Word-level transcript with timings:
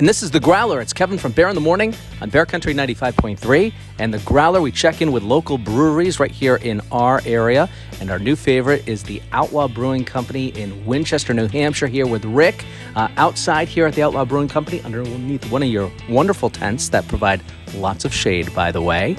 And 0.00 0.08
this 0.08 0.24
is 0.24 0.32
The 0.32 0.40
Growler. 0.40 0.80
It's 0.80 0.92
Kevin 0.92 1.18
from 1.18 1.30
Bear 1.30 1.48
in 1.48 1.54
the 1.54 1.60
Morning 1.60 1.94
on 2.20 2.28
Bear 2.28 2.44
Country 2.44 2.74
95.3. 2.74 3.72
And 4.00 4.12
The 4.12 4.18
Growler, 4.18 4.60
we 4.60 4.72
check 4.72 5.00
in 5.00 5.12
with 5.12 5.22
local 5.22 5.56
breweries 5.56 6.18
right 6.18 6.32
here 6.32 6.56
in 6.56 6.80
our 6.90 7.22
area. 7.24 7.70
And 8.00 8.10
our 8.10 8.18
new 8.18 8.34
favorite 8.34 8.88
is 8.88 9.04
the 9.04 9.22
Outlaw 9.30 9.68
Brewing 9.68 10.04
Company 10.04 10.48
in 10.48 10.84
Winchester, 10.84 11.32
New 11.32 11.46
Hampshire, 11.46 11.86
here 11.86 12.08
with 12.08 12.24
Rick. 12.24 12.64
Uh, 12.96 13.06
outside 13.18 13.68
here 13.68 13.86
at 13.86 13.94
the 13.94 14.02
Outlaw 14.02 14.24
Brewing 14.24 14.48
Company, 14.48 14.80
underneath 14.80 15.48
one 15.48 15.62
of 15.62 15.68
your 15.68 15.92
wonderful 16.08 16.50
tents 16.50 16.88
that 16.88 17.06
provide 17.06 17.40
lots 17.76 18.04
of 18.04 18.12
shade, 18.12 18.52
by 18.52 18.72
the 18.72 18.82
way. 18.82 19.14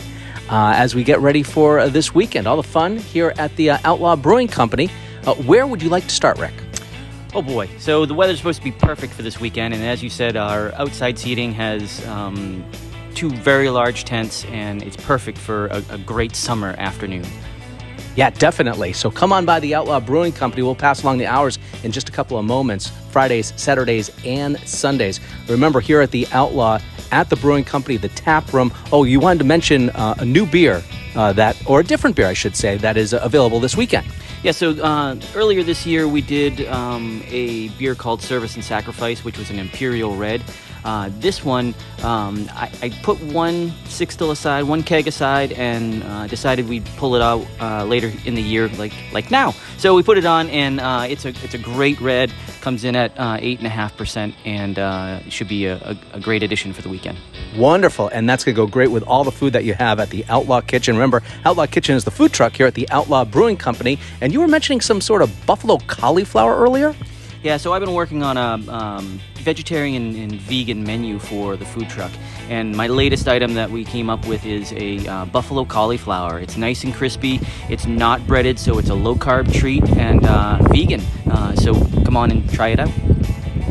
Uh, 0.50 0.74
as 0.76 0.94
we 0.94 1.06
get 1.06 1.22
ready 1.22 1.42
for 1.42 1.80
uh, 1.80 1.88
this 1.88 2.14
weekend, 2.14 2.48
all 2.48 2.58
the 2.58 2.64
fun 2.64 2.98
here 2.98 3.34
at 3.38 3.56
the 3.56 3.70
uh, 3.70 3.78
Outlaw 3.86 4.18
Brewing 4.18 4.50
Company. 4.50 4.90
Uh, 5.26 5.36
where 5.36 5.66
would 5.66 5.82
you 5.82 5.88
like 5.88 6.04
to 6.04 6.14
start, 6.14 6.38
Rick? 6.38 6.65
Oh 7.36 7.42
boy. 7.42 7.70
So 7.80 8.06
the 8.06 8.14
weather's 8.14 8.38
supposed 8.38 8.60
to 8.60 8.64
be 8.64 8.72
perfect 8.72 9.12
for 9.12 9.22
this 9.22 9.42
weekend, 9.42 9.74
and 9.74 9.84
as 9.84 10.02
you 10.02 10.10
said, 10.10 10.38
our 10.38 10.74
outside 10.76 11.20
seating 11.20 11.52
has 11.52 12.06
um, 12.08 12.64
two 13.14 13.30
very 13.30 13.70
large 13.70 14.06
tents, 14.06 14.46
and 14.46 14.82
it's 14.82 14.96
perfect 14.96 15.38
for 15.38 15.68
a, 15.68 15.84
a 15.90 15.98
great 15.98 16.34
summer 16.34 16.76
afternoon. 16.78 17.26
Yeah, 18.16 18.30
definitely. 18.30 18.94
So 18.94 19.12
come 19.12 19.34
on 19.34 19.46
by 19.46 19.60
the 19.60 19.76
Outlaw 19.76 20.00
Brewing 20.00 20.32
Company. 20.32 20.64
We'll 20.64 20.76
pass 20.76 21.04
along 21.04 21.18
the 21.18 21.26
hours 21.26 21.60
in 21.84 21.92
just 21.92 22.08
a 22.08 22.12
couple 22.14 22.40
of 22.40 22.46
moments 22.46 22.94
Fridays, 23.10 23.52
Saturdays, 23.58 24.12
and 24.24 24.58
Sundays. 24.60 25.20
Remember, 25.50 25.82
here 25.82 26.00
at 26.00 26.12
the 26.12 26.26
Outlaw, 26.32 26.80
at 27.12 27.30
the 27.30 27.36
Brewing 27.36 27.66
Company, 27.66 27.98
the 27.98 28.08
tap 28.10 28.54
room. 28.54 28.74
Oh, 28.94 29.04
you 29.04 29.20
wanted 29.20 29.40
to 29.40 29.46
mention 29.46 29.90
uh, 29.90 30.16
a 30.20 30.26
new 30.26 30.46
beer 30.46 30.82
uh, 31.18 31.34
that, 31.34 31.62
or 31.68 31.82
a 31.82 31.84
different 31.84 32.16
beer, 32.16 32.28
I 32.28 32.34
should 32.34 32.56
say, 32.56 32.78
that 32.78 32.96
is 32.96 33.12
available 33.12 33.60
this 33.60 33.76
weekend. 33.76 34.08
Yeah, 34.46 34.52
so 34.52 34.74
uh, 34.74 35.16
earlier 35.34 35.64
this 35.64 35.88
year 35.88 36.08
we 36.08 36.22
did 36.22 36.68
um, 36.68 37.24
a 37.26 37.70
beer 37.70 37.96
called 37.96 38.22
Service 38.22 38.54
and 38.54 38.64
Sacrifice, 38.64 39.24
which 39.24 39.40
was 39.40 39.50
an 39.50 39.58
Imperial 39.58 40.16
Red. 40.16 40.44
Uh, 40.86 41.10
this 41.20 41.44
one, 41.44 41.74
um, 42.04 42.48
I, 42.54 42.72
I, 42.84 42.90
put 43.02 43.20
one 43.24 43.72
sixtel 43.86 44.30
aside, 44.30 44.66
one 44.66 44.84
keg 44.84 45.08
aside, 45.08 45.52
and 45.54 46.04
uh, 46.04 46.28
decided 46.28 46.70
we'd 46.70 46.86
pull 46.98 47.16
it 47.16 47.24
out 47.24 47.44
uh, 47.60 47.84
later 47.86 48.14
in 48.24 48.36
the 48.36 48.42
year, 48.42 48.68
like 48.78 48.94
like 49.12 49.32
now. 49.32 49.56
So 49.80 49.96
we 49.96 50.04
put 50.04 50.20
it 50.20 50.26
on, 50.26 50.48
and 50.50 50.80
uh, 50.80 51.08
it's 51.10 51.26
a 51.26 51.30
it's 51.30 51.56
a 51.56 51.58
great 51.58 52.00
red. 52.00 52.32
Comes 52.62 52.84
in 52.84 52.96
at 52.96 53.20
uh, 53.20 53.38
eight 53.40 53.58
and 53.58 53.66
a 53.66 53.72
half 53.72 53.98
percent, 53.98 54.36
and 54.46 54.78
uh, 54.78 55.28
should 55.28 55.48
be 55.48 55.66
a, 55.66 55.78
a, 55.78 55.98
a 56.14 56.20
great 56.20 56.44
addition 56.44 56.72
for 56.72 56.84
the 56.84 56.90
weekend. 56.90 57.18
Wonderful, 57.58 58.10
and 58.10 58.30
that's 58.30 58.44
to 58.44 58.54
go 58.54 58.68
great 58.68 58.92
with 58.92 59.02
all 59.04 59.24
the 59.24 59.32
food 59.32 59.54
that 59.54 59.64
you 59.64 59.74
have 59.74 60.00
at 60.00 60.12
the 60.12 60.24
Outlaw 60.30 60.62
Kitchen. 60.62 60.96
Remember, 60.96 61.24
Outlaw 61.46 61.66
Kitchen 61.66 61.96
is 61.96 62.04
the 62.04 62.12
food 62.12 62.32
truck 62.32 62.56
here 62.56 62.68
at 62.68 62.76
the 62.76 62.88
Outlaw 62.92 63.26
Brewing 63.26 63.58
Company, 63.58 63.98
and 64.22 64.32
you 64.32 64.40
were 64.40 64.48
mentioning 64.48 64.82
some 64.82 65.02
sort 65.02 65.24
of 65.24 65.46
buffalo 65.48 65.80
cauliflower 65.88 66.56
earlier. 66.56 66.94
Yeah, 67.46 67.58
so 67.58 67.74
I've 67.74 67.80
been 67.80 67.94
working 67.94 68.24
on 68.24 68.38
a 68.38 68.74
um, 68.74 69.20
vegetarian 69.36 70.16
and 70.16 70.32
vegan 70.42 70.84
menu 70.84 71.20
for 71.20 71.56
the 71.56 71.64
food 71.64 71.88
truck, 71.92 72.12
and 72.50 72.76
my 72.76 72.88
latest 72.88 73.28
item 73.28 73.54
that 73.54 73.70
we 73.70 73.86
came 73.86 74.10
up 74.10 74.26
with 74.26 74.44
is 74.48 74.74
a 74.74 75.08
uh, 75.08 75.26
buffalo 75.26 75.64
cauliflower. 75.64 76.40
It's 76.40 76.58
nice 76.58 76.84
and 76.84 76.92
crispy. 76.92 77.40
It's 77.70 77.86
not 77.86 78.26
breaded, 78.26 78.58
so 78.58 78.80
it's 78.80 78.90
a 78.90 78.96
low 78.96 79.14
carb 79.14 79.54
treat 79.54 79.88
and 79.90 80.26
uh, 80.26 80.58
vegan. 80.72 81.02
Uh, 81.30 81.56
so 81.56 81.76
come 82.04 82.18
on 82.18 82.32
and 82.32 82.52
try 82.52 82.70
it 82.70 82.80
out. 82.80 82.90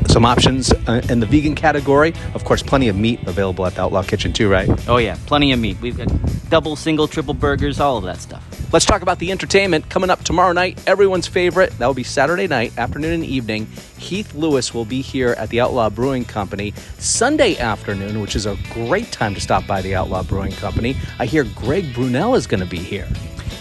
Some 0.06 0.24
options 0.24 0.72
uh, 0.86 1.02
in 1.10 1.18
the 1.18 1.26
vegan 1.26 1.56
category. 1.56 2.14
Of 2.34 2.44
course, 2.44 2.62
plenty 2.62 2.86
of 2.86 2.94
meat 2.94 3.26
available 3.26 3.66
at 3.66 3.74
the 3.74 3.80
Outlaw 3.82 4.04
Kitchen, 4.04 4.32
too, 4.32 4.48
right? 4.48 4.68
Oh, 4.88 4.98
yeah, 4.98 5.18
plenty 5.26 5.50
of 5.50 5.58
meat. 5.58 5.80
We've 5.80 5.98
got 5.98 6.06
double, 6.48 6.76
single, 6.76 7.08
triple 7.08 7.34
burgers, 7.34 7.80
all 7.80 7.96
of 7.96 8.04
that 8.04 8.18
stuff. 8.18 8.53
Let's 8.74 8.86
talk 8.86 9.02
about 9.02 9.20
the 9.20 9.30
entertainment 9.30 9.88
coming 9.88 10.10
up 10.10 10.24
tomorrow 10.24 10.50
night. 10.50 10.82
Everyone's 10.88 11.28
favorite. 11.28 11.70
That 11.78 11.86
will 11.86 11.94
be 11.94 12.02
Saturday 12.02 12.48
night, 12.48 12.76
afternoon 12.76 13.12
and 13.12 13.24
evening. 13.24 13.66
Heath 13.98 14.34
Lewis 14.34 14.74
will 14.74 14.84
be 14.84 15.00
here 15.00 15.36
at 15.38 15.48
the 15.50 15.60
Outlaw 15.60 15.88
Brewing 15.90 16.24
Company 16.24 16.74
Sunday 16.98 17.56
afternoon, 17.56 18.20
which 18.20 18.34
is 18.34 18.46
a 18.46 18.58
great 18.72 19.12
time 19.12 19.32
to 19.36 19.40
stop 19.40 19.64
by 19.68 19.80
the 19.80 19.94
Outlaw 19.94 20.24
Brewing 20.24 20.50
Company. 20.50 20.96
I 21.20 21.26
hear 21.26 21.44
Greg 21.44 21.94
Brunel 21.94 22.34
is 22.34 22.48
going 22.48 22.64
to 22.64 22.66
be 22.68 22.78
here. 22.78 23.06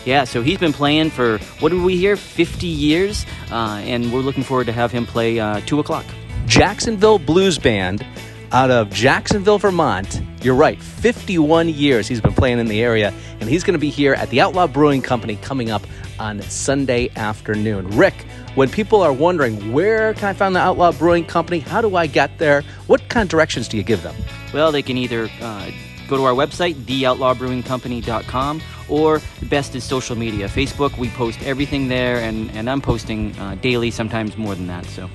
Yeah, 0.03 0.23
so 0.23 0.41
he's 0.41 0.57
been 0.57 0.73
playing 0.73 1.11
for, 1.11 1.37
what 1.59 1.69
did 1.69 1.83
we 1.83 1.95
hear, 1.95 2.15
50 2.15 2.65
years? 2.65 3.23
Uh, 3.51 3.83
and 3.83 4.11
we're 4.11 4.21
looking 4.21 4.41
forward 4.41 4.65
to 4.65 4.73
have 4.73 4.91
him 4.91 5.05
play 5.05 5.39
uh, 5.39 5.61
2 5.67 5.79
o'clock. 5.79 6.05
Jacksonville 6.47 7.19
Blues 7.19 7.59
Band 7.59 8.03
out 8.51 8.71
of 8.71 8.89
Jacksonville, 8.89 9.59
Vermont. 9.59 10.23
You're 10.43 10.55
right, 10.55 10.77
51 10.77 11.69
years 11.69 12.05
he's 12.05 12.19
been 12.19 12.33
playing 12.33 12.59
in 12.59 12.65
the 12.65 12.81
area, 12.83 13.13
and 13.39 13.49
he's 13.49 13.63
going 13.63 13.75
to 13.75 13.79
be 13.79 13.89
here 13.89 14.13
at 14.13 14.29
the 14.29 14.41
Outlaw 14.41 14.67
Brewing 14.67 15.01
Company 15.01 15.37
coming 15.37 15.71
up 15.71 15.87
on 16.19 16.41
Sunday 16.41 17.09
afternoon. 17.15 17.87
Rick, 17.91 18.13
when 18.55 18.67
people 18.67 19.01
are 19.01 19.13
wondering 19.13 19.71
where 19.71 20.13
can 20.15 20.25
I 20.25 20.33
find 20.33 20.53
the 20.53 20.59
Outlaw 20.59 20.91
Brewing 20.91 21.23
Company, 21.23 21.59
how 21.59 21.79
do 21.79 21.95
I 21.95 22.07
get 22.07 22.39
there, 22.39 22.61
what 22.87 23.07
kind 23.07 23.23
of 23.23 23.29
directions 23.29 23.69
do 23.69 23.77
you 23.77 23.83
give 23.83 24.03
them? 24.03 24.15
Well, 24.53 24.73
they 24.73 24.81
can 24.81 24.97
either 24.97 25.29
uh, 25.39 25.71
go 26.09 26.17
to 26.17 26.23
our 26.25 26.33
website, 26.33 26.75
theoutlawbrewingcompany.com, 26.75 28.61
or 28.89 29.21
the 29.39 29.45
best 29.45 29.75
is 29.75 29.85
social 29.85 30.17
media. 30.17 30.49
Facebook, 30.49 30.97
we 30.97 31.07
post 31.11 31.41
everything 31.43 31.87
there, 31.87 32.17
and, 32.17 32.51
and 32.51 32.69
I'm 32.69 32.81
posting 32.81 33.33
uh, 33.39 33.55
daily, 33.61 33.91
sometimes 33.91 34.35
more 34.35 34.55
than 34.55 34.67
that. 34.67 34.85
So. 34.87 35.09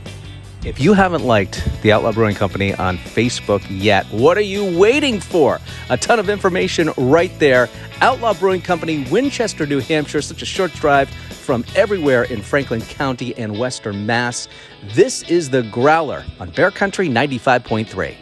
If 0.65 0.81
you 0.81 0.93
haven't 0.93 1.23
liked 1.23 1.63
the 1.83 1.93
Outlaw 1.93 2.11
Brewing 2.11 2.35
Company 2.35 2.75
on 2.75 2.99
Facebook 2.99 3.65
yet, 3.71 4.05
what 4.07 4.37
are 4.37 4.41
you 4.41 4.77
waiting 4.77 5.21
for? 5.21 5.61
A 5.89 5.97
ton 5.97 6.19
of 6.19 6.29
information 6.29 6.91
right 6.97 7.31
there. 7.39 7.69
Outlaw 8.01 8.35
Brewing 8.35 8.61
Company, 8.61 9.07
Winchester, 9.09 9.67
New 9.67 9.79
Hampshire, 9.79 10.21
such 10.21 10.43
a 10.43 10.47
short 10.47 10.73
drive 10.73 11.09
from 11.11 11.65
everywhere 11.77 12.25
in 12.25 12.43
Franklin 12.43 12.81
County 12.81 13.37
and 13.37 13.57
Western 13.57 14.05
Mass. 14.05 14.49
This 14.95 15.23
is 15.31 15.51
the 15.51 15.63
Growler 15.63 16.25
on 16.41 16.51
Bear 16.51 16.73
Country 16.73 17.09
95.3. 17.09 18.17